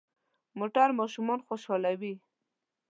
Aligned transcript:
موټر 0.59 0.89
ماشومان 0.99 1.39
خوشحالوي. 1.47 2.13